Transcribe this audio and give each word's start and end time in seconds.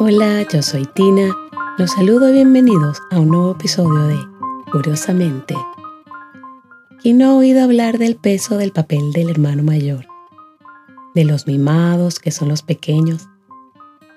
Hola, 0.00 0.44
yo 0.52 0.60
soy 0.60 0.86
Tina. 0.86 1.32
Los 1.78 1.92
saludo 1.92 2.28
y 2.28 2.32
bienvenidos 2.32 3.00
a 3.12 3.20
un 3.20 3.28
nuevo 3.28 3.52
episodio 3.52 4.08
de 4.08 4.18
Curiosamente. 4.72 5.54
¿Quién 7.00 7.18
no 7.18 7.26
ha 7.26 7.34
oído 7.36 7.62
hablar 7.62 7.98
del 7.98 8.16
peso 8.16 8.58
del 8.58 8.72
papel 8.72 9.12
del 9.12 9.30
hermano 9.30 9.62
mayor? 9.62 10.04
De 11.14 11.24
los 11.24 11.46
mimados 11.46 12.18
que 12.18 12.32
son 12.32 12.48
los 12.48 12.62
pequeños 12.62 13.28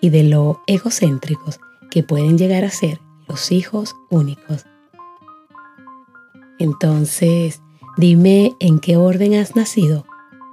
y 0.02 0.10
de 0.10 0.24
lo 0.24 0.62
egocéntricos 0.66 1.60
que 1.92 2.02
pueden 2.02 2.40
llegar 2.40 2.64
a 2.64 2.72
ser 2.72 3.00
los 3.28 3.52
hijos 3.52 3.96
únicos. 4.10 4.66
Entonces, 6.58 7.62
dime 7.98 8.56
en 8.60 8.80
qué 8.80 8.98
orden 8.98 9.36
has 9.36 9.56
nacido 9.56 10.06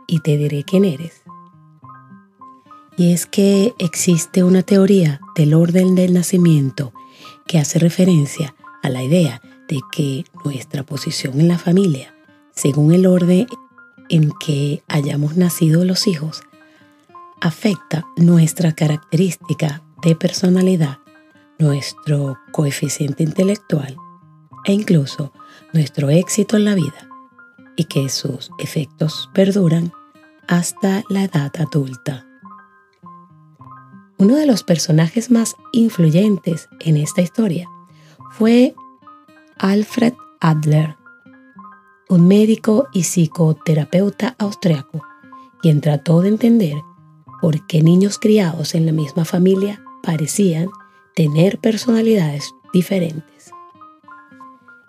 y 0.06 0.20
te 0.20 0.36
diré 0.36 0.64
quién 0.64 0.84
eres. 0.84 1.23
Y 2.96 3.12
es 3.12 3.26
que 3.26 3.74
existe 3.78 4.44
una 4.44 4.62
teoría 4.62 5.20
del 5.34 5.54
orden 5.54 5.94
del 5.94 6.14
nacimiento 6.14 6.92
que 7.46 7.58
hace 7.58 7.78
referencia 7.78 8.54
a 8.82 8.88
la 8.88 9.02
idea 9.02 9.40
de 9.68 9.80
que 9.92 10.24
nuestra 10.44 10.84
posición 10.84 11.40
en 11.40 11.48
la 11.48 11.58
familia, 11.58 12.14
según 12.54 12.92
el 12.92 13.06
orden 13.06 13.46
en 14.08 14.30
que 14.38 14.82
hayamos 14.86 15.36
nacido 15.36 15.84
los 15.84 16.06
hijos, 16.06 16.42
afecta 17.40 18.06
nuestra 18.16 18.72
característica 18.72 19.82
de 20.02 20.14
personalidad, 20.14 20.98
nuestro 21.58 22.38
coeficiente 22.52 23.22
intelectual 23.22 23.96
e 24.64 24.72
incluso 24.72 25.32
nuestro 25.72 26.10
éxito 26.10 26.56
en 26.56 26.64
la 26.64 26.74
vida 26.74 27.08
y 27.76 27.84
que 27.84 28.08
sus 28.08 28.50
efectos 28.58 29.28
perduran 29.34 29.92
hasta 30.46 31.02
la 31.08 31.24
edad 31.24 31.52
adulta. 31.58 32.26
Uno 34.16 34.36
de 34.36 34.46
los 34.46 34.62
personajes 34.62 35.30
más 35.30 35.56
influyentes 35.72 36.68
en 36.80 36.96
esta 36.96 37.20
historia 37.20 37.68
fue 38.30 38.74
Alfred 39.58 40.14
Adler, 40.40 40.96
un 42.08 42.28
médico 42.28 42.86
y 42.92 43.02
psicoterapeuta 43.02 44.36
austriaco, 44.38 45.02
quien 45.60 45.80
trató 45.80 46.20
de 46.20 46.28
entender 46.28 46.76
por 47.40 47.66
qué 47.66 47.82
niños 47.82 48.18
criados 48.18 48.74
en 48.74 48.86
la 48.86 48.92
misma 48.92 49.24
familia 49.24 49.82
parecían 50.02 50.68
tener 51.14 51.58
personalidades 51.58 52.54
diferentes. 52.72 53.50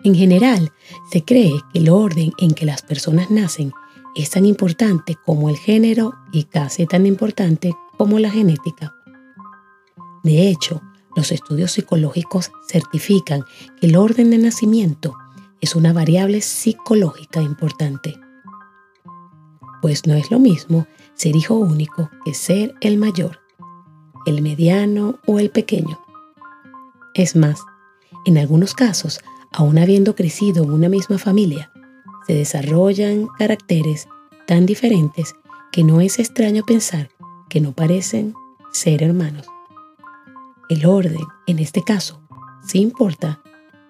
En 0.04 0.14
general, 0.14 0.72
se 1.10 1.24
cree 1.24 1.52
que 1.72 1.80
el 1.80 1.88
orden 1.88 2.32
en 2.38 2.52
que 2.52 2.64
las 2.64 2.82
personas 2.82 3.30
nacen 3.30 3.72
es 4.14 4.30
tan 4.30 4.46
importante 4.46 5.16
como 5.24 5.50
el 5.50 5.56
género 5.56 6.14
y 6.32 6.44
casi 6.44 6.86
tan 6.86 7.06
importante 7.06 7.74
como 7.98 8.18
la 8.18 8.30
genética. 8.30 8.94
De 10.26 10.48
hecho, 10.48 10.82
los 11.14 11.30
estudios 11.30 11.70
psicológicos 11.70 12.50
certifican 12.66 13.44
que 13.80 13.86
el 13.86 13.96
orden 13.96 14.32
de 14.32 14.38
nacimiento 14.38 15.14
es 15.60 15.76
una 15.76 15.92
variable 15.92 16.40
psicológica 16.40 17.40
importante. 17.42 18.18
Pues 19.80 20.04
no 20.04 20.14
es 20.14 20.32
lo 20.32 20.40
mismo 20.40 20.88
ser 21.14 21.36
hijo 21.36 21.54
único 21.54 22.10
que 22.24 22.34
ser 22.34 22.74
el 22.80 22.96
mayor, 22.96 23.38
el 24.26 24.42
mediano 24.42 25.20
o 25.28 25.38
el 25.38 25.50
pequeño. 25.50 26.00
Es 27.14 27.36
más, 27.36 27.60
en 28.24 28.36
algunos 28.36 28.74
casos, 28.74 29.20
aun 29.52 29.78
habiendo 29.78 30.16
crecido 30.16 30.64
en 30.64 30.72
una 30.72 30.88
misma 30.88 31.18
familia, 31.18 31.70
se 32.26 32.34
desarrollan 32.34 33.28
caracteres 33.38 34.08
tan 34.48 34.66
diferentes 34.66 35.36
que 35.70 35.84
no 35.84 36.00
es 36.00 36.18
extraño 36.18 36.64
pensar 36.64 37.10
que 37.48 37.60
no 37.60 37.70
parecen 37.70 38.34
ser 38.72 39.04
hermanos. 39.04 39.46
El 40.68 40.84
orden, 40.84 41.24
en 41.46 41.60
este 41.60 41.82
caso, 41.82 42.20
sí 42.66 42.80
importa, 42.80 43.40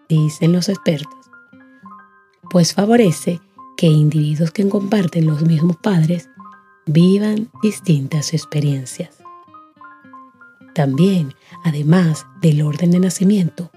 dicen 0.09 0.53
los 0.53 0.69
expertos, 0.69 1.31
pues 2.50 2.75
favorece 2.75 3.41
que 3.76 3.87
individuos 3.87 4.50
que 4.50 4.69
comparten 4.69 5.26
los 5.26 5.42
mismos 5.42 5.76
padres 5.78 6.28
vivan 6.84 7.50
distintas 7.62 8.34
experiencias. 8.34 9.22
También, 10.75 11.34
además 11.64 12.26
del 12.42 12.60
orden 12.60 12.91
de 12.91 13.00
nacimiento, 13.00 13.70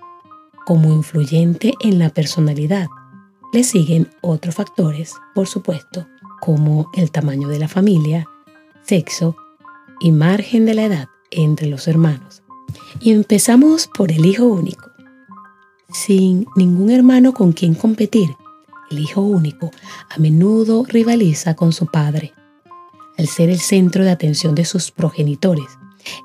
como 0.66 0.94
influyente 0.94 1.74
en 1.80 2.00
la 2.00 2.10
personalidad, 2.10 2.88
le 3.54 3.64
siguen 3.64 4.10
otros 4.22 4.56
factores, 4.56 5.16
por 5.34 5.48
supuesto, 5.48 6.06
como 6.42 6.92
el 6.94 7.12
tamaño 7.12 7.48
de 7.48 7.60
la 7.60 7.70
familia, 7.70 8.28
sexo 8.84 9.38
y 10.02 10.12
margen 10.12 10.66
de 10.66 10.74
la 10.74 10.84
edad 10.84 11.08
entre 11.32 11.68
los 11.68 11.88
hermanos. 11.88 12.44
Y 13.00 13.12
empezamos 13.12 13.88
por 13.88 14.12
el 14.12 14.26
hijo 14.26 14.46
único. 14.46 14.90
Sin 15.92 16.46
ningún 16.56 16.92
hermano 16.92 17.34
con 17.34 17.52
quien 17.52 17.74
competir, 17.74 18.30
el 18.92 19.00
hijo 19.00 19.22
único 19.22 19.72
a 20.10 20.20
menudo 20.20 20.84
rivaliza 20.88 21.56
con 21.56 21.74
su 21.74 21.88
padre. 21.88 22.34
Al 23.18 23.28
ser 23.28 23.50
el 23.50 23.60
centro 23.60 24.04
de 24.04 24.12
atención 24.12 24.56
de 24.56 24.66
sus 24.66 24.92
progenitores, 24.92 25.68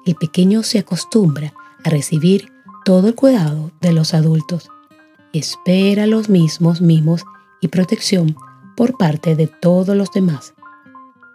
el 0.06 0.14
pequeño 0.14 0.62
se 0.62 0.78
acostumbra 0.78 1.52
a 1.82 1.90
recibir 1.90 2.52
todo 2.84 3.08
el 3.08 3.14
cuidado 3.14 3.72
de 3.80 3.92
los 3.92 4.14
adultos. 4.14 4.70
Espera 5.32 6.06
los 6.06 6.28
mismos 6.28 6.80
mimos 6.80 7.24
y 7.60 7.68
protección 7.68 8.36
por 8.76 8.96
parte 8.96 9.34
de 9.34 9.46
todos 9.46 9.96
los 9.96 10.10
demás. 10.12 10.54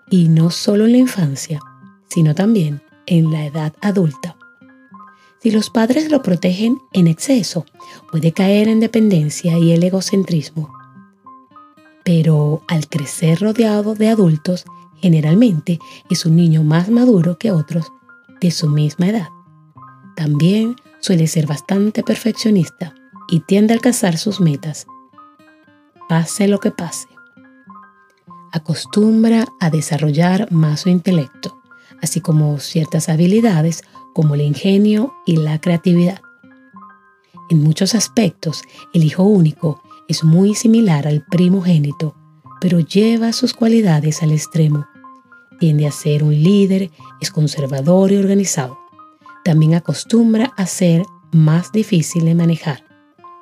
Y 0.10 0.30
no 0.30 0.50
solo 0.52 0.86
en 0.86 0.94
la 0.94 0.98
infancia, 1.00 1.60
sino 2.08 2.34
también 2.34 2.82
en 3.06 3.32
la 3.32 3.46
edad 3.46 3.74
adulta. 3.82 4.39
Si 5.42 5.52
los 5.52 5.70
padres 5.70 6.12
lo 6.12 6.22
protegen 6.22 6.80
en 6.92 7.08
exceso, 7.08 7.66
puede 8.12 8.34
caer 8.34 8.68
en 8.68 8.80
dependencia 8.80 9.58
y 9.58 9.72
el 9.72 9.84
egocentrismo. 9.84 10.74
Pero 12.04 12.62
al 12.68 12.90
crecer 12.90 13.40
rodeado 13.40 13.96
de 13.96 14.10
adultos, 14.10 14.66
generalmente 15.02 15.80
es 16.10 16.26
un 16.26 16.36
niño 16.36 16.64
más 16.64 16.90
maduro 16.90 17.38
que 17.38 17.52
otros 17.52 17.92
de 18.42 18.52
su 18.52 18.70
misma 18.70 19.08
edad. 19.08 19.30
También 20.16 20.76
suele 21.00 21.28
ser 21.28 21.48
bastante 21.48 22.04
perfeccionista 22.04 22.94
y 23.30 23.40
tiende 23.42 23.74
a 23.74 23.76
alcanzar 23.78 24.18
sus 24.18 24.42
metas, 24.42 24.88
pase 26.10 26.48
lo 26.48 26.60
que 26.60 26.72
pase. 26.72 27.08
Acostumbra 28.52 29.46
a 29.60 29.70
desarrollar 29.70 30.52
más 30.52 30.82
su 30.82 30.90
intelecto, 30.90 31.62
así 32.02 32.20
como 32.20 32.60
ciertas 32.60 33.08
habilidades 33.08 33.84
como 34.14 34.36
el 34.36 34.42
ingenio 34.42 35.14
y 35.26 35.38
la 35.38 35.60
creatividad. 35.60 36.22
En 37.50 37.64
muchos 37.64 37.96
aspectos, 37.96 38.64
el 38.94 39.04
hijo 39.04 39.24
único 39.24 39.82
es 40.08 40.24
muy 40.24 40.56
similar 40.56 41.08
al 41.08 41.26
primogénito, 41.26 42.16
pero 42.62 42.80
lleva 42.80 43.34
sus 43.34 43.54
cualidades 43.54 44.22
al 44.22 44.32
extremo. 44.32 44.88
Tiende 45.60 45.88
a 45.88 45.92
ser 45.92 46.24
un 46.24 46.34
líder, 46.34 46.92
es 47.22 47.32
conservador 47.32 48.12
y 48.12 48.18
organizado. 48.18 48.78
También 49.44 49.74
acostumbra 49.74 50.54
a 50.58 50.66
ser 50.66 51.04
más 51.32 51.72
difícil 51.72 52.26
de 52.26 52.36
manejar. 52.36 52.84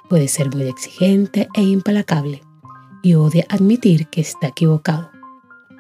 Puede 0.09 0.28
ser 0.28 0.53
muy 0.53 0.63
exigente 0.63 1.47
e 1.53 1.63
implacable 1.63 2.41
y 3.03 3.16
odia 3.16 3.45
admitir 3.49 4.07
que 4.07 4.22
está 4.22 4.47
equivocado. 4.47 5.11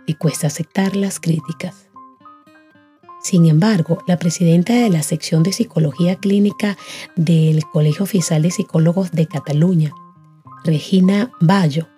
Le 0.05 0.17
cuesta 0.17 0.47
aceptar 0.47 0.95
las 0.95 1.19
críticas. 1.19 1.86
Sin 3.27 3.45
embargo, 3.45 3.97
la 4.07 4.17
presidenta 4.17 4.71
de 4.71 4.89
la 4.89 5.03
sección 5.03 5.43
de 5.43 5.51
psicología 5.51 6.15
clínica 6.15 6.77
del 7.17 7.65
Colegio 7.65 8.03
Oficial 8.03 8.41
de 8.41 8.51
Psicólogos 8.51 9.11
de 9.11 9.27
Cataluña, 9.27 9.91
Regina 10.63 11.29
Bayo, 11.41 11.89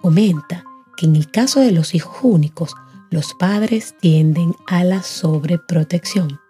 comenta 0.00 0.64
que 0.96 1.04
en 1.04 1.14
el 1.14 1.30
caso 1.30 1.60
de 1.60 1.72
los 1.72 1.94
hijos 1.94 2.16
únicos, 2.22 2.74
los 3.10 3.34
padres 3.34 3.96
tienden 4.00 4.54
a 4.66 4.82
la 4.82 5.02
sobreprotección, 5.02 6.40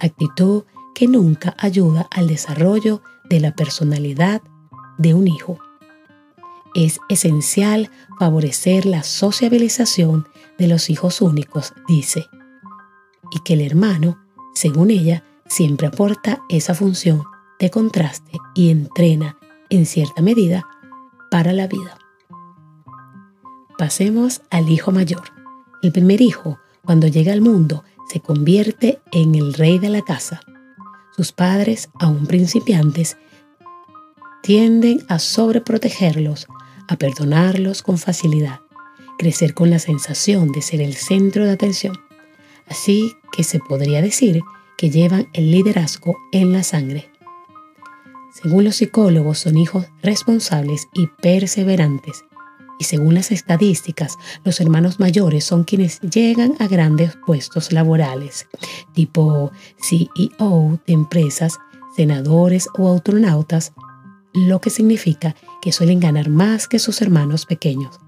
actitud 0.00 0.64
que 0.92 1.06
nunca 1.06 1.54
ayuda 1.56 2.08
al 2.10 2.26
desarrollo 2.26 3.02
de 3.30 3.38
la 3.38 3.54
personalidad 3.54 4.42
de 4.98 5.14
un 5.14 5.28
hijo. 5.28 5.60
Es 6.74 6.98
esencial 7.08 7.88
favorecer 8.18 8.84
la 8.84 9.04
sociabilización 9.04 10.26
de 10.58 10.66
los 10.66 10.90
hijos 10.90 11.20
únicos, 11.20 11.72
dice 11.86 12.26
y 13.30 13.40
que 13.40 13.54
el 13.54 13.60
hermano, 13.60 14.18
según 14.54 14.90
ella, 14.90 15.24
siempre 15.48 15.86
aporta 15.86 16.42
esa 16.48 16.74
función 16.74 17.22
de 17.58 17.70
contraste 17.70 18.32
y 18.54 18.70
entrena 18.70 19.38
en 19.70 19.86
cierta 19.86 20.22
medida 20.22 20.66
para 21.30 21.52
la 21.52 21.66
vida. 21.66 21.98
Pasemos 23.78 24.42
al 24.50 24.70
hijo 24.70 24.92
mayor. 24.92 25.22
El 25.82 25.92
primer 25.92 26.20
hijo, 26.20 26.58
cuando 26.84 27.06
llega 27.06 27.32
al 27.32 27.40
mundo, 27.40 27.84
se 28.08 28.20
convierte 28.20 29.00
en 29.12 29.34
el 29.34 29.52
rey 29.54 29.78
de 29.78 29.90
la 29.90 30.02
casa. 30.02 30.40
Sus 31.14 31.32
padres, 31.32 31.90
aún 31.98 32.26
principiantes, 32.26 33.16
tienden 34.42 35.04
a 35.08 35.18
sobreprotegerlos, 35.18 36.46
a 36.88 36.96
perdonarlos 36.96 37.82
con 37.82 37.98
facilidad, 37.98 38.60
crecer 39.18 39.54
con 39.54 39.70
la 39.70 39.78
sensación 39.78 40.52
de 40.52 40.62
ser 40.62 40.80
el 40.80 40.94
centro 40.94 41.44
de 41.44 41.52
atención 41.52 42.05
Así 42.68 43.16
que 43.32 43.44
se 43.44 43.58
podría 43.58 44.02
decir 44.02 44.42
que 44.76 44.90
llevan 44.90 45.28
el 45.32 45.50
liderazgo 45.50 46.18
en 46.32 46.52
la 46.52 46.62
sangre. 46.62 47.10
Según 48.42 48.64
los 48.64 48.76
psicólogos, 48.76 49.38
son 49.38 49.56
hijos 49.56 49.86
responsables 50.02 50.88
y 50.92 51.06
perseverantes. 51.06 52.24
Y 52.78 52.84
según 52.84 53.14
las 53.14 53.32
estadísticas, 53.32 54.18
los 54.44 54.60
hermanos 54.60 55.00
mayores 55.00 55.44
son 55.44 55.64
quienes 55.64 56.00
llegan 56.00 56.54
a 56.58 56.68
grandes 56.68 57.16
puestos 57.24 57.72
laborales, 57.72 58.46
tipo 58.92 59.50
CEO 59.80 60.78
de 60.86 60.92
empresas, 60.92 61.58
senadores 61.96 62.68
o 62.76 62.94
astronautas, 62.94 63.72
lo 64.34 64.60
que 64.60 64.68
significa 64.68 65.34
que 65.62 65.72
suelen 65.72 66.00
ganar 66.00 66.28
más 66.28 66.68
que 66.68 66.78
sus 66.78 67.00
hermanos 67.00 67.46
pequeños. 67.46 67.98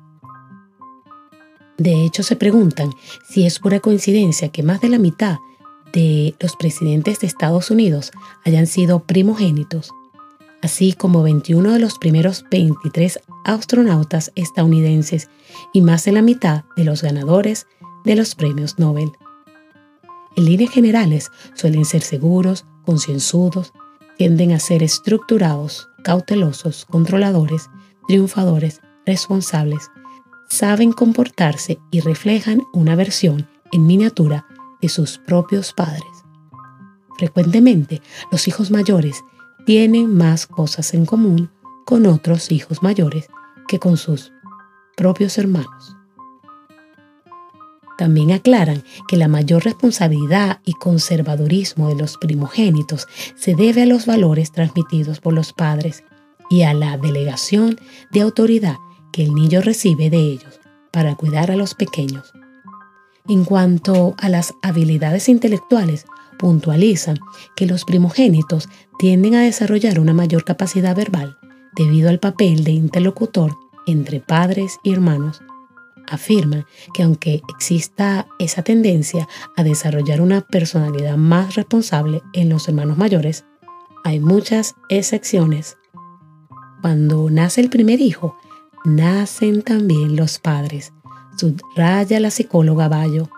De 1.78 2.04
hecho, 2.04 2.24
se 2.24 2.34
preguntan 2.34 2.90
si 3.28 3.46
es 3.46 3.60
pura 3.60 3.78
coincidencia 3.78 4.48
que 4.48 4.64
más 4.64 4.80
de 4.80 4.88
la 4.88 4.98
mitad 4.98 5.38
de 5.92 6.34
los 6.40 6.56
presidentes 6.56 7.20
de 7.20 7.28
Estados 7.28 7.70
Unidos 7.70 8.10
hayan 8.44 8.66
sido 8.66 9.04
primogénitos, 9.04 9.92
así 10.60 10.92
como 10.92 11.22
21 11.22 11.72
de 11.72 11.78
los 11.78 11.98
primeros 11.98 12.44
23 12.50 13.20
astronautas 13.44 14.32
estadounidenses 14.34 15.30
y 15.72 15.80
más 15.80 16.04
de 16.04 16.12
la 16.12 16.20
mitad 16.20 16.64
de 16.76 16.84
los 16.84 17.02
ganadores 17.02 17.68
de 18.04 18.16
los 18.16 18.34
premios 18.34 18.78
Nobel. 18.78 19.12
En 20.36 20.46
líneas 20.46 20.72
generales 20.72 21.30
suelen 21.54 21.84
ser 21.84 22.02
seguros, 22.02 22.64
concienzudos, 22.84 23.72
tienden 24.16 24.50
a 24.50 24.58
ser 24.58 24.82
estructurados, 24.82 25.88
cautelosos, 26.02 26.86
controladores, 26.86 27.70
triunfadores, 28.08 28.80
responsables, 29.06 29.90
saben 30.48 30.92
comportarse 30.92 31.78
y 31.90 32.00
reflejan 32.00 32.62
una 32.72 32.96
versión 32.96 33.48
en 33.72 33.86
miniatura 33.86 34.46
de 34.80 34.88
sus 34.88 35.18
propios 35.18 35.72
padres. 35.72 36.04
Frecuentemente, 37.16 38.00
los 38.30 38.48
hijos 38.48 38.70
mayores 38.70 39.22
tienen 39.66 40.14
más 40.16 40.46
cosas 40.46 40.94
en 40.94 41.04
común 41.04 41.50
con 41.84 42.06
otros 42.06 42.50
hijos 42.52 42.82
mayores 42.82 43.28
que 43.66 43.78
con 43.78 43.96
sus 43.96 44.32
propios 44.96 45.36
hermanos. 45.38 45.96
También 47.98 48.30
aclaran 48.30 48.84
que 49.08 49.16
la 49.16 49.26
mayor 49.26 49.64
responsabilidad 49.64 50.60
y 50.64 50.72
conservadurismo 50.74 51.88
de 51.88 51.96
los 51.96 52.16
primogénitos 52.16 53.08
se 53.34 53.56
debe 53.56 53.82
a 53.82 53.86
los 53.86 54.06
valores 54.06 54.52
transmitidos 54.52 55.20
por 55.20 55.32
los 55.32 55.52
padres 55.52 56.04
y 56.48 56.62
a 56.62 56.74
la 56.74 56.96
delegación 56.96 57.78
de 58.12 58.20
autoridad 58.20 58.76
que 59.18 59.24
el 59.24 59.34
niño 59.34 59.60
recibe 59.60 60.10
de 60.10 60.18
ellos 60.18 60.60
para 60.92 61.16
cuidar 61.16 61.50
a 61.50 61.56
los 61.56 61.74
pequeños. 61.74 62.32
En 63.26 63.44
cuanto 63.44 64.14
a 64.16 64.28
las 64.28 64.54
habilidades 64.62 65.28
intelectuales, 65.28 66.06
puntualizan 66.38 67.18
que 67.56 67.66
los 67.66 67.84
primogénitos 67.84 68.68
tienden 68.96 69.34
a 69.34 69.42
desarrollar 69.42 69.98
una 69.98 70.14
mayor 70.14 70.44
capacidad 70.44 70.94
verbal 70.94 71.36
debido 71.74 72.10
al 72.10 72.20
papel 72.20 72.62
de 72.62 72.70
interlocutor 72.70 73.56
entre 73.88 74.20
padres 74.20 74.78
y 74.84 74.92
hermanos 74.92 75.42
afirman 76.06 76.64
que 76.94 77.02
aunque 77.02 77.42
exista 77.48 78.28
esa 78.38 78.62
tendencia 78.62 79.26
a 79.56 79.64
desarrollar 79.64 80.20
una 80.20 80.42
personalidad 80.42 81.16
más 81.16 81.56
responsable 81.56 82.22
en 82.34 82.50
los 82.50 82.68
hermanos 82.68 82.96
mayores, 82.96 83.44
hay 84.04 84.20
muchas 84.20 84.76
excepciones. 84.88 85.76
Cuando 86.82 87.28
nace 87.30 87.60
el 87.60 87.68
primer 87.68 88.00
hijo, 88.00 88.38
nacen 88.84 89.62
también 89.62 90.16
los 90.16 90.38
padres, 90.38 90.92
subraya 91.36 92.20
la 92.20 92.30
psicóloga 92.30 92.88
Bayo. 92.88 93.28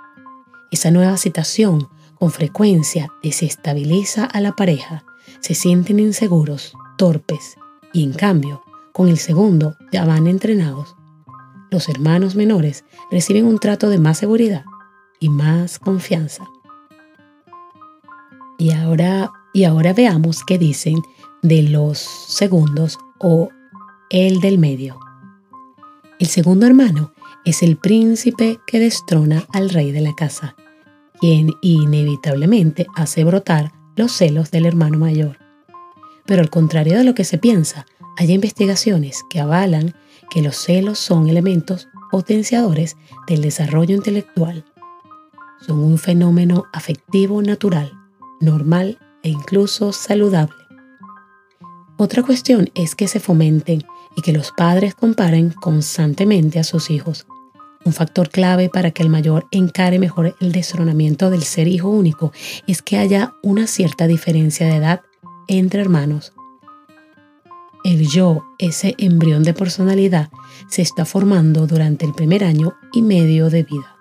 Esa 0.71 0.91
nueva 0.91 1.17
situación 1.17 1.89
con 2.19 2.31
frecuencia 2.31 3.13
desestabiliza 3.23 4.25
a 4.25 4.41
la 4.41 4.53
pareja, 4.53 5.05
se 5.41 5.55
sienten 5.55 5.99
inseguros, 5.99 6.73
torpes, 6.97 7.57
y 7.93 8.05
en 8.05 8.13
cambio, 8.13 8.63
con 8.93 9.09
el 9.09 9.19
segundo 9.19 9.77
ya 9.91 10.05
van 10.05 10.27
entrenados 10.27 10.97
los 11.71 11.89
hermanos 11.89 12.35
menores 12.35 12.85
reciben 13.11 13.47
un 13.47 13.59
trato 13.59 13.89
de 13.89 13.99
más 13.99 14.19
seguridad 14.19 14.65
y 15.21 15.29
más 15.29 15.79
confianza. 15.79 16.45
Y 18.59 18.73
ahora, 18.73 19.31
y 19.53 19.65
ahora 19.65 19.93
veamos 19.93 20.45
qué 20.45 20.59
dicen 20.59 21.01
de 21.43 21.63
los 21.63 21.99
segundos 21.99 22.99
o 23.19 23.49
el 24.11 24.41
del 24.41 24.59
medio. 24.59 24.99
El 26.20 26.26
segundo 26.26 26.67
hermano 26.67 27.14
es 27.46 27.62
el 27.62 27.78
príncipe 27.78 28.61
que 28.67 28.78
destrona 28.78 29.46
al 29.55 29.70
rey 29.70 29.90
de 29.90 30.02
la 30.02 30.14
casa, 30.14 30.55
quien 31.19 31.52
inevitablemente 31.62 32.87
hace 32.94 33.25
brotar 33.25 33.72
los 33.96 34.12
celos 34.12 34.50
del 34.50 34.67
hermano 34.67 34.99
mayor. 34.99 35.38
Pero 36.26 36.43
al 36.43 36.50
contrario 36.50 36.99
de 36.99 37.05
lo 37.05 37.14
que 37.14 37.25
se 37.25 37.38
piensa, 37.38 37.87
hay 38.19 38.32
investigaciones 38.32 39.22
que 39.31 39.40
avalan 39.40 39.94
que 40.28 40.43
los 40.43 40.56
celos 40.56 40.99
son 40.99 41.31
elementos 41.31 41.88
potenciadores 42.11 42.99
del 43.26 43.40
desarrollo 43.40 43.96
intelectual. 43.96 44.67
Son 45.67 45.78
un 45.78 45.96
fenómeno 45.96 46.64
afectivo 46.75 47.40
natural, 47.40 47.94
normal 48.43 48.99
e 49.22 49.31
incluso 49.31 49.90
saludable. 49.93 50.61
Otra 51.96 52.22
cuestión 52.22 52.69
es 52.75 52.94
que 52.94 53.08
se 53.08 53.20
fomenten 53.20 53.84
y 54.17 54.23
que 54.23 54.33
los 54.33 54.53
padres 54.53 54.95
comparen 54.95 55.51
constantemente 55.51 56.59
a 56.59 56.65
sus 56.65 56.91
hijos. 56.91 57.27
Un 57.85 57.93
factor 57.93 58.29
clave 58.29 58.69
para 58.69 58.91
que 58.91 59.03
el 59.03 59.09
mayor 59.09 59.47
encare 59.51 59.99
mejor 59.99 60.37
el 60.41 60.53
destronamiento 60.53 61.31
del 61.31 61.43
ser 61.43 61.67
hijo 61.69 61.89
único 61.89 62.33
es 62.67 62.83
que 62.83 62.99
haya 62.99 63.35
una 63.43 63.67
cierta 63.67 64.07
diferencia 64.07 64.67
de 64.67 64.77
edad 64.77 65.01
entre 65.49 65.81
hermanos 65.81 66.33
el 67.85 68.07
yo, 68.09 68.45
ese 68.59 68.95
embrión 68.99 69.43
de 69.43 69.55
personalidad, 69.55 70.31
se 70.69 70.83
está 70.83 71.05
formando 71.05 71.67
durante 71.67 72.05
el 72.05 72.13
primer 72.13 72.45
año 72.45 72.75
y 72.93 73.03
medio 73.03 73.51
de 73.51 73.63
vida. 73.63 73.97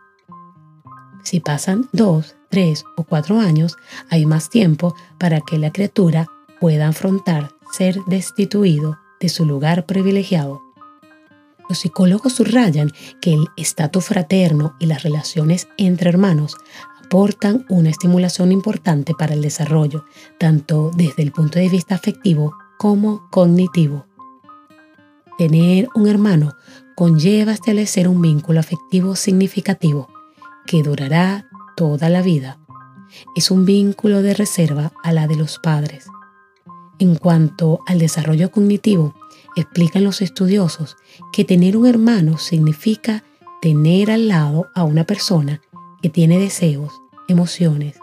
Si 1.23 1.39
pasan 1.39 1.87
dos, 1.91 2.35
tres 2.49 2.83
o 2.97 3.03
cuatro 3.03 3.39
años, 3.39 3.77
hay 4.09 4.25
más 4.25 4.49
tiempo 4.49 4.95
para 5.17 5.41
que 5.41 5.57
la 5.57 5.71
criatura 5.71 6.27
pueda 6.59 6.87
afrontar 6.87 7.51
ser 7.71 7.99
destituido 8.07 8.97
de 9.19 9.29
su 9.29 9.45
lugar 9.45 9.85
privilegiado. 9.85 10.61
Los 11.67 11.79
psicólogos 11.79 12.33
subrayan 12.33 12.91
que 13.21 13.33
el 13.33 13.45
estatus 13.55 14.05
fraterno 14.05 14.75
y 14.79 14.87
las 14.87 15.03
relaciones 15.03 15.67
entre 15.77 16.09
hermanos 16.09 16.57
aportan 17.03 17.65
una 17.69 17.89
estimulación 17.89 18.51
importante 18.51 19.13
para 19.17 19.33
el 19.33 19.41
desarrollo, 19.41 20.05
tanto 20.37 20.91
desde 20.95 21.23
el 21.23 21.31
punto 21.31 21.59
de 21.59 21.69
vista 21.69 21.95
afectivo 21.95 22.53
como 22.77 23.27
cognitivo. 23.29 24.05
Tener 25.37 25.89
un 25.95 26.07
hermano 26.07 26.53
conlleva 26.95 27.53
establecer 27.53 28.07
un 28.07 28.21
vínculo 28.21 28.59
afectivo 28.59 29.15
significativo 29.15 30.07
que 30.65 30.83
durará 30.83 31.47
toda 31.75 32.09
la 32.09 32.21
vida. 32.21 32.59
Es 33.35 33.51
un 33.51 33.65
vínculo 33.65 34.21
de 34.21 34.33
reserva 34.33 34.91
a 35.03 35.11
la 35.11 35.27
de 35.27 35.35
los 35.35 35.57
padres. 35.59 36.07
En 36.99 37.15
cuanto 37.15 37.79
al 37.85 37.97
desarrollo 37.97 38.51
cognitivo, 38.51 39.15
explican 39.55 40.03
los 40.03 40.21
estudiosos 40.21 40.97
que 41.31 41.45
tener 41.45 41.77
un 41.77 41.85
hermano 41.85 42.37
significa 42.37 43.23
tener 43.61 44.11
al 44.11 44.27
lado 44.27 44.67
a 44.75 44.83
una 44.83 45.05
persona 45.05 45.61
que 46.01 46.09
tiene 46.09 46.37
deseos, 46.39 46.91
emociones, 47.29 47.97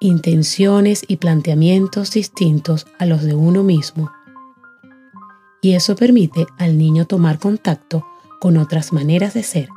intenciones 0.00 1.04
y 1.06 1.16
planteamientos 1.16 2.12
distintos 2.12 2.86
a 2.98 3.04
los 3.04 3.22
de 3.22 3.34
uno 3.34 3.62
mismo. 3.62 4.10
Y 5.60 5.74
eso 5.74 5.94
permite 5.94 6.46
al 6.58 6.78
niño 6.78 7.06
tomar 7.06 7.38
contacto 7.38 8.06
con 8.40 8.56
otras 8.56 8.92
maneras 8.92 9.34
de 9.34 9.42
ser, 9.42 9.68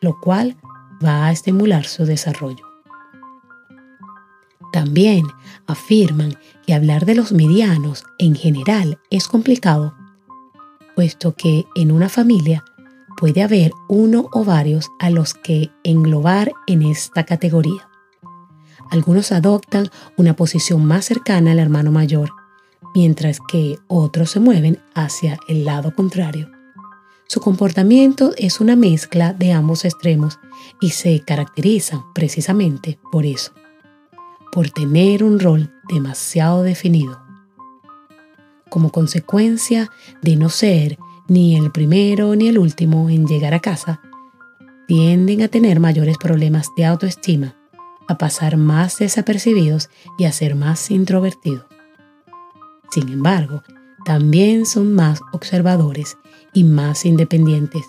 lo 0.00 0.20
cual 0.20 0.56
va 1.04 1.26
a 1.26 1.32
estimular 1.32 1.86
su 1.86 2.04
desarrollo. 2.04 2.71
También 4.72 5.26
afirman 5.66 6.36
que 6.66 6.74
hablar 6.74 7.04
de 7.04 7.14
los 7.14 7.32
medianos 7.32 8.04
en 8.18 8.34
general 8.34 8.98
es 9.10 9.28
complicado, 9.28 9.94
puesto 10.96 11.34
que 11.34 11.66
en 11.74 11.92
una 11.92 12.08
familia 12.08 12.64
puede 13.18 13.42
haber 13.42 13.72
uno 13.88 14.28
o 14.32 14.44
varios 14.44 14.90
a 14.98 15.10
los 15.10 15.34
que 15.34 15.70
englobar 15.84 16.52
en 16.66 16.82
esta 16.82 17.24
categoría. 17.24 17.88
Algunos 18.90 19.30
adoptan 19.30 19.90
una 20.16 20.34
posición 20.34 20.84
más 20.84 21.04
cercana 21.04 21.52
al 21.52 21.58
hermano 21.58 21.92
mayor, 21.92 22.30
mientras 22.94 23.38
que 23.40 23.78
otros 23.88 24.30
se 24.30 24.40
mueven 24.40 24.80
hacia 24.94 25.38
el 25.48 25.64
lado 25.64 25.94
contrario. 25.94 26.50
Su 27.28 27.40
comportamiento 27.40 28.32
es 28.36 28.60
una 28.60 28.76
mezcla 28.76 29.32
de 29.32 29.52
ambos 29.52 29.84
extremos 29.84 30.38
y 30.80 30.90
se 30.90 31.20
caracteriza 31.20 32.04
precisamente 32.14 32.98
por 33.10 33.24
eso, 33.24 33.52
por 34.52 34.68
tener 34.68 35.24
un 35.24 35.40
rol 35.40 35.72
demasiado 35.88 36.62
definido. 36.62 37.18
Como 38.68 38.92
consecuencia 38.92 39.90
de 40.20 40.36
no 40.36 40.50
ser 40.50 40.98
ni 41.26 41.56
el 41.56 41.72
primero 41.72 42.36
ni 42.36 42.48
el 42.48 42.58
último 42.58 43.08
en 43.08 43.26
llegar 43.26 43.54
a 43.54 43.60
casa, 43.60 44.02
tienden 44.86 45.40
a 45.40 45.48
tener 45.48 45.80
mayores 45.80 46.18
problemas 46.18 46.68
de 46.76 46.84
autoestima 46.84 47.56
a 48.08 48.18
pasar 48.18 48.58
más 48.58 48.98
desapercibidos 48.98 49.88
y 50.18 50.24
a 50.24 50.32
ser 50.32 50.54
más 50.54 50.90
introvertidos. 50.90 51.64
Sin 52.90 53.08
embargo, 53.08 53.62
también 54.04 54.66
son 54.66 54.92
más 54.92 55.20
observadores 55.32 56.18
y 56.52 56.64
más 56.64 57.06
independientes. 57.06 57.86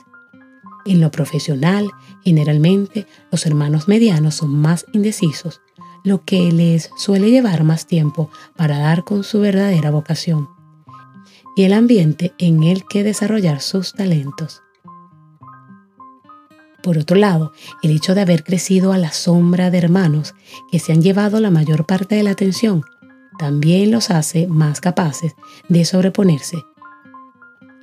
En 0.85 1.01
lo 1.01 1.11
profesional, 1.11 1.91
generalmente 2.23 3.05
los 3.31 3.45
hermanos 3.45 3.89
medianos 3.89 4.35
son 4.35 4.51
más 4.55 4.85
indecisos, 4.93 5.61
lo 6.03 6.23
que 6.23 6.51
les 6.51 6.89
suele 6.97 7.31
llevar 7.31 7.63
más 7.63 7.87
tiempo 7.87 8.29
para 8.55 8.77
dar 8.77 9.03
con 9.03 9.23
su 9.23 9.39
verdadera 9.39 9.91
vocación 9.91 10.49
y 11.55 11.63
el 11.63 11.73
ambiente 11.73 12.33
en 12.37 12.63
el 12.63 12.85
que 12.85 13.03
desarrollar 13.03 13.61
sus 13.61 13.93
talentos. 13.93 14.61
Por 16.81 16.97
otro 16.97 17.15
lado, 17.15 17.53
el 17.81 17.91
hecho 17.91 18.13
de 18.13 18.21
haber 18.21 18.43
crecido 18.43 18.91
a 18.91 18.97
la 18.97 19.11
sombra 19.11 19.71
de 19.71 19.77
hermanos 19.77 20.35
que 20.71 20.79
se 20.79 20.91
han 20.91 21.01
llevado 21.01 21.39
la 21.39 21.49
mayor 21.49 21.85
parte 21.85 22.15
de 22.15 22.23
la 22.23 22.31
atención 22.31 22.83
también 23.39 23.91
los 23.91 24.09
hace 24.09 24.47
más 24.47 24.81
capaces 24.81 25.35
de 25.69 25.85
sobreponerse 25.85 26.57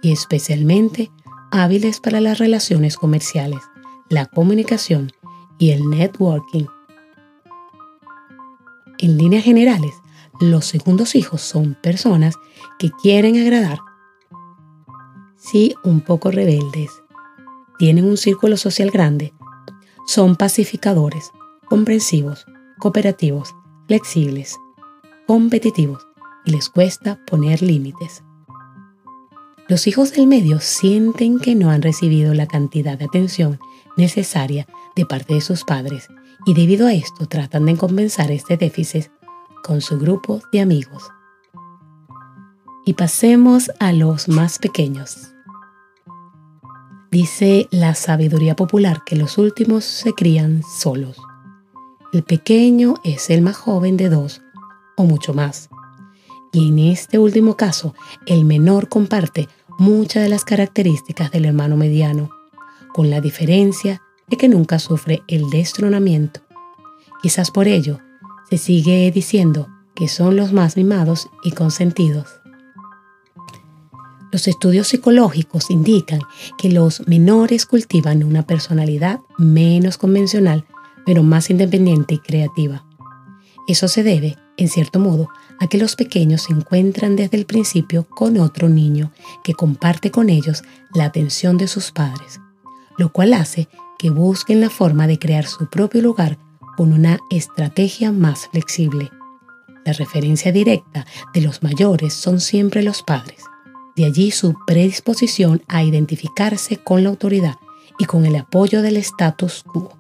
y 0.03 0.13
especialmente 0.13 1.11
hábiles 1.51 2.01
para 2.01 2.21
las 2.21 2.39
relaciones 2.39 2.97
comerciales, 2.97 3.61
la 4.09 4.27
comunicación 4.27 5.13
y 5.59 5.71
el 5.71 5.89
networking. 5.91 6.67
En 9.03 9.17
líneas 9.17 9.45
generales, 9.45 9.95
los 10.41 10.67
segundos 10.67 11.15
hijos 11.15 11.41
son 11.41 11.75
personas 11.83 12.35
que 12.79 12.91
quieren 12.91 13.41
agradar, 13.41 13.79
sí 15.39 15.75
un 15.83 16.03
poco 16.03 16.31
rebeldes, 16.31 16.91
tienen 17.79 18.05
un 18.05 18.19
círculo 18.19 18.59
social 18.59 18.91
grande, 18.91 19.33
son 20.07 20.37
pacificadores, 20.37 21.31
comprensivos, 21.67 22.45
cooperativos, 22.79 23.55
flexibles, 23.87 24.59
competitivos 25.27 26.07
y 26.45 26.51
les 26.51 26.69
cuesta 26.69 27.25
poner 27.25 27.63
límites. 27.63 28.23
Los 29.67 29.87
hijos 29.87 30.13
del 30.13 30.27
medio 30.27 30.61
sienten 30.61 31.39
que 31.39 31.55
no 31.55 31.71
han 31.71 31.81
recibido 31.81 32.35
la 32.35 32.47
cantidad 32.47 32.99
de 32.99 33.07
atención 33.07 33.61
necesaria 33.97 34.67
de 34.97 35.07
parte 35.07 35.35
de 35.35 35.41
sus 35.41 35.65
padres 35.65 36.09
y 36.47 36.55
debido 36.55 36.87
a 36.87 36.95
esto 36.95 37.27
tratan 37.27 37.67
de 37.67 37.77
compensar 37.77 38.31
este 38.31 38.57
déficit 38.57 39.07
con 39.63 39.81
su 39.81 39.99
grupo 39.99 40.41
de 40.53 40.61
amigos. 40.61 41.11
Y 42.87 42.95
pasemos 42.95 43.71
a 43.79 43.93
los 43.93 44.29
más 44.29 44.59
pequeños. 44.59 45.33
Dice 47.11 47.69
la 47.71 47.95
sabiduría 47.95 48.57
popular 48.57 49.03
que 49.05 49.17
los 49.17 49.37
últimos 49.37 49.85
se 49.85 50.13
crían 50.13 50.63
solos. 50.63 51.17
El 52.13 52.23
pequeño 52.23 52.95
es 53.05 53.31
el 53.31 53.43
más 53.43 53.57
joven 53.57 53.97
de 53.97 54.09
dos 54.09 54.43
o 54.97 55.05
mucho 55.05 55.35
más. 55.35 55.69
Y 56.53 56.69
en 56.69 56.79
este 56.79 57.19
último 57.19 57.57
caso, 57.57 57.95
el 58.27 58.45
menor 58.45 58.89
comparte 58.89 59.49
muchas 59.79 60.25
de 60.25 60.29
las 60.29 60.45
características 60.45 61.31
del 61.31 61.45
hermano 61.45 61.77
mediano, 61.77 62.31
con 62.93 63.11
la 63.11 63.21
diferencia 63.21 64.03
de 64.31 64.37
que 64.37 64.49
nunca 64.49 64.79
sufre 64.79 65.23
el 65.27 65.51
destronamiento. 65.51 66.41
Quizás 67.23 67.51
por 67.51 67.69
ello 67.69 67.99
se 68.49 68.59
sigue 68.59 69.11
diciendo 69.11 69.69
que 69.95 70.09
son 70.09 70.37
los 70.37 70.53
más 70.53 70.77
mimados 70.77 71.29
y 71.45 71.51
consentidos. 71.51 72.41
Los 74.33 74.47
estudios 74.47 74.87
psicológicos 74.89 75.71
indican 75.71 76.21
que 76.57 76.71
los 76.71 77.07
menores 77.09 77.67
cultivan 77.67 78.23
una 78.23 78.47
personalidad 78.47 79.19
menos 79.39 79.99
convencional, 79.99 80.65
pero 81.05 81.23
más 81.25 81.51
independiente 81.51 82.15
y 82.15 82.19
creativa. 82.19 82.85
Eso 83.67 83.89
se 83.89 84.05
debe, 84.05 84.37
en 84.57 84.69
cierto 84.69 85.01
modo, 85.01 85.29
a 85.59 85.67
que 85.67 85.79
los 85.79 85.97
pequeños 85.97 86.43
se 86.43 86.53
encuentran 86.53 87.17
desde 87.17 87.37
el 87.37 87.45
principio 87.45 88.09
con 88.09 88.39
otro 88.39 88.69
niño 88.69 89.11
que 89.43 89.55
comparte 89.55 90.11
con 90.11 90.31
ellos 90.31 90.63
la 90.95 91.05
atención 91.05 91.59
de 91.59 91.67
sus 91.67 91.91
padres, 91.91 92.41
lo 92.97 93.13
cual 93.13 93.35
hace 93.35 93.69
que 94.01 94.09
busquen 94.09 94.63
la 94.63 94.71
forma 94.71 95.07
de 95.07 95.19
crear 95.19 95.47
su 95.47 95.69
propio 95.69 96.01
lugar 96.01 96.39
con 96.75 96.95
una 96.95 97.19
estrategia 97.29 98.13
más 98.13 98.49
flexible. 98.49 99.11
La 99.85 99.93
referencia 99.93 100.53
directa 100.53 101.05
de 101.35 101.43
los 101.43 101.63
mayores 101.63 102.15
son 102.15 102.41
siempre 102.41 102.83
los 102.83 103.03
padres. 103.03 103.45
De 103.97 104.07
allí 104.07 104.31
su 104.31 104.55
predisposición 104.67 105.63
a 105.69 105.83
identificarse 105.83 106.79
con 106.79 107.03
la 107.03 107.11
autoridad 107.11 107.57
y 107.99 108.07
con 108.07 108.25
el 108.25 108.37
apoyo 108.37 108.81
del 108.81 108.97
status 108.97 109.65
quo. 109.65 109.95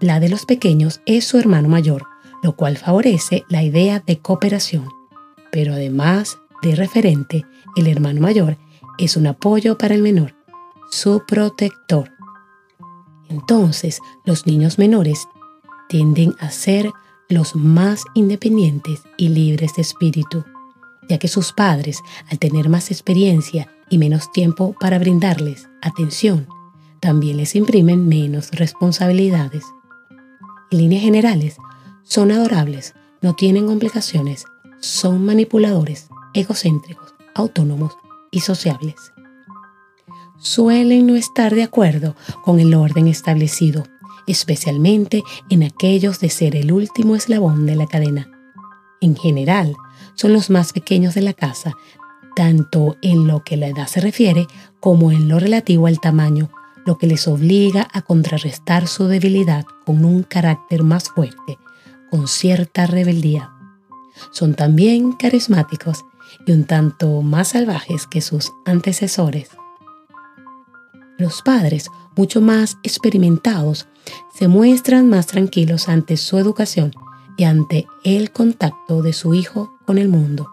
La 0.00 0.18
de 0.18 0.30
los 0.30 0.46
pequeños 0.46 1.02
es 1.04 1.26
su 1.26 1.36
hermano 1.36 1.68
mayor, 1.68 2.06
lo 2.42 2.56
cual 2.56 2.78
favorece 2.78 3.44
la 3.50 3.62
idea 3.62 4.02
de 4.06 4.18
cooperación. 4.18 4.88
Pero 5.50 5.74
además 5.74 6.38
de 6.62 6.74
referente, 6.74 7.44
el 7.76 7.86
hermano 7.86 8.22
mayor 8.22 8.56
es 8.96 9.18
un 9.18 9.26
apoyo 9.26 9.76
para 9.76 9.94
el 9.94 10.00
menor, 10.00 10.34
su 10.90 11.22
protector. 11.26 12.12
Entonces, 13.32 13.98
los 14.24 14.46
niños 14.46 14.78
menores 14.78 15.26
tienden 15.88 16.34
a 16.38 16.50
ser 16.50 16.90
los 17.28 17.56
más 17.56 18.04
independientes 18.14 19.02
y 19.16 19.28
libres 19.28 19.74
de 19.76 19.82
espíritu 19.82 20.44
ya 21.08 21.18
que 21.18 21.28
sus 21.28 21.52
padres, 21.52 22.02
al 22.30 22.38
tener 22.38 22.68
más 22.68 22.90
experiencia 22.90 23.68
y 23.90 23.98
menos 23.98 24.32
tiempo 24.32 24.74
para 24.78 24.98
brindarles 24.98 25.68
atención, 25.82 26.46
también 27.00 27.36
les 27.36 27.56
imprimen 27.56 28.08
menos 28.08 28.50
responsabilidades. 28.52 29.64
En 30.70 30.78
líneas 30.78 31.02
generales, 31.02 31.56
son 32.02 32.30
adorables, 32.30 32.94
no 33.20 33.34
tienen 33.34 33.66
complicaciones, 33.66 34.44
son 34.80 35.24
manipuladores, 35.24 36.08
egocéntricos, 36.34 37.14
autónomos 37.34 37.96
y 38.30 38.40
sociables. 38.40 39.12
Suelen 40.42 41.06
no 41.06 41.14
estar 41.14 41.54
de 41.54 41.62
acuerdo 41.62 42.16
con 42.42 42.58
el 42.58 42.74
orden 42.74 43.06
establecido, 43.06 43.84
especialmente 44.26 45.22
en 45.50 45.62
aquellos 45.62 46.18
de 46.18 46.30
ser 46.30 46.56
el 46.56 46.72
último 46.72 47.14
eslabón 47.14 47.64
de 47.64 47.76
la 47.76 47.86
cadena. 47.86 48.28
En 49.00 49.14
general, 49.14 49.76
son 50.14 50.32
los 50.32 50.50
más 50.50 50.72
pequeños 50.72 51.14
de 51.14 51.22
la 51.22 51.32
casa, 51.32 51.76
tanto 52.34 52.96
en 53.02 53.28
lo 53.28 53.44
que 53.44 53.56
la 53.56 53.68
edad 53.68 53.86
se 53.86 54.00
refiere 54.00 54.48
como 54.80 55.12
en 55.12 55.28
lo 55.28 55.38
relativo 55.38 55.86
al 55.86 56.00
tamaño, 56.00 56.50
lo 56.84 56.98
que 56.98 57.06
les 57.06 57.28
obliga 57.28 57.86
a 57.92 58.02
contrarrestar 58.02 58.88
su 58.88 59.06
debilidad 59.06 59.64
con 59.86 60.04
un 60.04 60.24
carácter 60.24 60.82
más 60.82 61.08
fuerte, 61.08 61.56
con 62.10 62.26
cierta 62.26 62.88
rebeldía. 62.88 63.52
Son 64.32 64.54
también 64.54 65.12
carismáticos 65.12 66.04
y 66.48 66.50
un 66.50 66.64
tanto 66.64 67.22
más 67.22 67.50
salvajes 67.50 68.08
que 68.08 68.20
sus 68.20 68.50
antecesores. 68.64 69.50
Los 71.22 71.40
padres, 71.40 71.88
mucho 72.16 72.40
más 72.40 72.78
experimentados, 72.82 73.86
se 74.34 74.48
muestran 74.48 75.08
más 75.08 75.28
tranquilos 75.28 75.88
ante 75.88 76.16
su 76.16 76.36
educación 76.36 76.90
y 77.36 77.44
ante 77.44 77.86
el 78.02 78.32
contacto 78.32 79.02
de 79.02 79.12
su 79.12 79.32
hijo 79.32 79.72
con 79.86 79.98
el 79.98 80.08
mundo. 80.08 80.50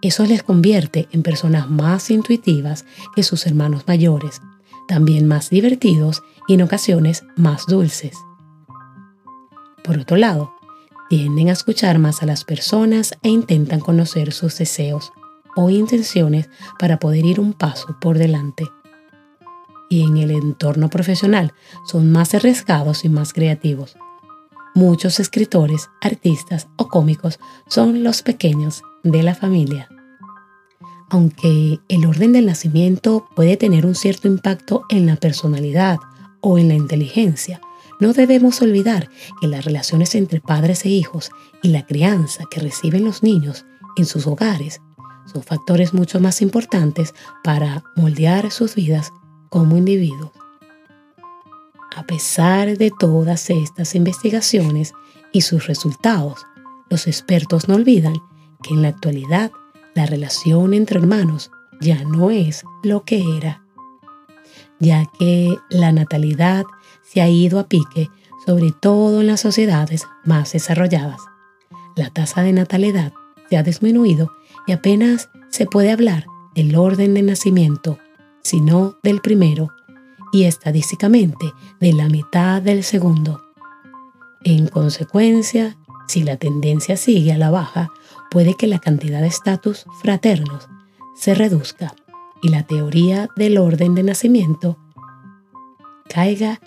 Eso 0.00 0.24
les 0.24 0.42
convierte 0.42 1.08
en 1.12 1.22
personas 1.22 1.68
más 1.68 2.10
intuitivas 2.10 2.86
que 3.14 3.22
sus 3.22 3.46
hermanos 3.46 3.84
mayores, 3.86 4.40
también 4.86 5.28
más 5.28 5.50
divertidos 5.50 6.22
y 6.48 6.54
en 6.54 6.62
ocasiones 6.62 7.24
más 7.36 7.66
dulces. 7.66 8.16
Por 9.84 9.98
otro 9.98 10.16
lado, 10.16 10.54
tienden 11.10 11.50
a 11.50 11.52
escuchar 11.52 11.98
más 11.98 12.22
a 12.22 12.26
las 12.26 12.44
personas 12.44 13.12
e 13.22 13.28
intentan 13.28 13.80
conocer 13.80 14.32
sus 14.32 14.56
deseos 14.56 15.12
o 15.54 15.68
intenciones 15.68 16.48
para 16.78 16.98
poder 16.98 17.26
ir 17.26 17.40
un 17.40 17.52
paso 17.52 17.94
por 18.00 18.16
delante. 18.16 18.64
Y 19.88 20.04
en 20.04 20.16
el 20.16 20.30
entorno 20.30 20.90
profesional 20.90 21.52
son 21.86 22.12
más 22.12 22.34
arriesgados 22.34 23.04
y 23.04 23.08
más 23.08 23.32
creativos, 23.32 23.96
Muchos 24.78 25.18
escritores, 25.18 25.90
artistas 26.00 26.68
o 26.76 26.86
cómicos 26.86 27.40
son 27.66 28.04
los 28.04 28.22
pequeños 28.22 28.82
de 29.02 29.24
la 29.24 29.34
familia. 29.34 29.88
Aunque 31.10 31.80
el 31.88 32.06
orden 32.06 32.32
del 32.32 32.46
nacimiento 32.46 33.26
puede 33.34 33.56
tener 33.56 33.86
un 33.86 33.96
cierto 33.96 34.28
impacto 34.28 34.84
en 34.88 35.06
la 35.06 35.16
personalidad 35.16 35.96
o 36.42 36.58
en 36.58 36.68
la 36.68 36.74
inteligencia, 36.74 37.60
no 37.98 38.12
debemos 38.12 38.62
olvidar 38.62 39.10
que 39.40 39.48
las 39.48 39.64
relaciones 39.64 40.14
entre 40.14 40.40
padres 40.40 40.84
e 40.84 40.90
hijos 40.90 41.32
y 41.60 41.70
la 41.70 41.84
crianza 41.84 42.44
que 42.48 42.60
reciben 42.60 43.04
los 43.04 43.24
niños 43.24 43.66
en 43.96 44.06
sus 44.06 44.28
hogares 44.28 44.80
son 45.26 45.42
factores 45.42 45.92
mucho 45.92 46.20
más 46.20 46.40
importantes 46.40 47.14
para 47.42 47.82
moldear 47.96 48.52
sus 48.52 48.76
vidas 48.76 49.12
como 49.48 49.76
individuos. 49.76 50.30
A 51.96 52.04
pesar 52.04 52.76
de 52.76 52.92
todas 52.96 53.50
estas 53.50 53.94
investigaciones 53.94 54.92
y 55.32 55.40
sus 55.40 55.66
resultados, 55.66 56.46
los 56.90 57.06
expertos 57.06 57.68
no 57.68 57.74
olvidan 57.74 58.14
que 58.62 58.74
en 58.74 58.82
la 58.82 58.88
actualidad 58.88 59.50
la 59.94 60.06
relación 60.06 60.74
entre 60.74 60.98
hermanos 61.00 61.50
ya 61.80 62.04
no 62.04 62.30
es 62.30 62.64
lo 62.82 63.04
que 63.04 63.22
era, 63.36 63.64
ya 64.78 65.06
que 65.18 65.56
la 65.70 65.92
natalidad 65.92 66.64
se 67.02 67.20
ha 67.20 67.28
ido 67.28 67.58
a 67.58 67.68
pique, 67.68 68.10
sobre 68.46 68.72
todo 68.72 69.20
en 69.20 69.26
las 69.26 69.40
sociedades 69.40 70.06
más 70.24 70.52
desarrolladas. 70.52 71.20
La 71.96 72.10
tasa 72.10 72.42
de 72.42 72.52
natalidad 72.52 73.12
se 73.50 73.56
ha 73.56 73.62
disminuido 73.62 74.32
y 74.66 74.72
apenas 74.72 75.30
se 75.48 75.66
puede 75.66 75.90
hablar 75.90 76.26
del 76.54 76.76
orden 76.76 77.14
de 77.14 77.22
nacimiento, 77.22 77.98
sino 78.42 78.96
del 79.02 79.20
primero, 79.20 79.70
y 80.32 80.44
estadísticamente 80.44 81.52
de 81.80 81.92
la 81.92 82.08
mitad 82.08 82.62
del 82.62 82.84
segundo. 82.84 83.42
En 84.42 84.68
consecuencia, 84.68 85.76
si 86.06 86.22
la 86.22 86.36
tendencia 86.36 86.96
sigue 86.96 87.32
a 87.32 87.38
la 87.38 87.50
baja, 87.50 87.90
puede 88.30 88.54
que 88.54 88.66
la 88.66 88.78
cantidad 88.78 89.20
de 89.20 89.28
estatus 89.28 89.86
fraternos 90.00 90.68
se 91.14 91.34
reduzca 91.34 91.94
y 92.42 92.48
la 92.48 92.62
teoría 92.62 93.28
del 93.36 93.58
orden 93.58 93.94
de 93.94 94.02
nacimiento 94.02 94.78
caiga 96.08 96.60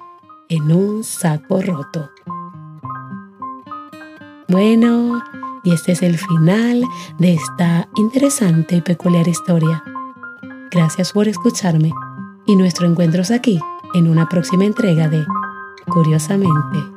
en 0.50 0.72
un 0.72 1.04
saco 1.04 1.62
roto. 1.62 2.10
Bueno, 4.50 5.24
y 5.64 5.74
este 5.74 5.94
es 5.94 6.02
el 6.02 6.18
final 6.18 6.84
de 7.18 7.34
esta 7.36 7.88
interesante 7.96 8.76
y 8.76 8.82
peculiar 8.82 9.28
historia. 9.28 9.82
Gracias 10.72 11.12
por 11.12 11.28
escucharme 11.28 11.92
y 12.46 12.56
nuestro 12.56 12.88
encuentro 12.88 13.24
es 13.24 13.32
aquí 13.32 13.60
en 13.94 14.10
una 14.10 14.30
próxima 14.30 14.64
entrega 14.64 15.10
de 15.10 15.26
Curiosamente 15.86 16.91